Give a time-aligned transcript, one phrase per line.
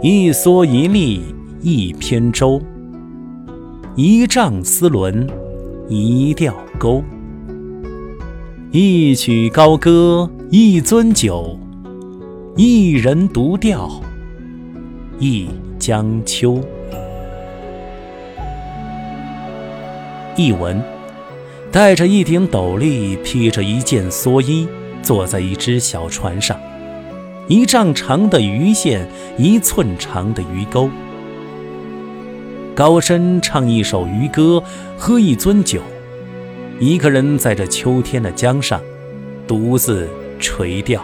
[0.00, 1.20] 一蓑一笠
[1.60, 2.62] 一扁舟，
[3.96, 5.26] 一丈丝纶
[5.88, 7.02] 一钓钩。
[8.70, 11.58] 一曲高歌一樽酒，
[12.54, 13.90] 一人独钓
[15.18, 15.48] 一
[15.80, 16.60] 江秋。
[20.36, 20.80] 译文：
[21.72, 24.68] 戴着一顶斗笠，披着一件蓑衣，
[25.02, 26.56] 坐在一只小船上，
[27.48, 30.90] 一丈长的鱼线，一寸长的鱼钩。
[32.74, 34.62] 高深唱一首渔歌，
[34.98, 35.80] 喝一樽酒。
[36.78, 38.82] 一个人在这秋天的江上，
[39.46, 40.06] 独自
[40.38, 41.02] 垂钓。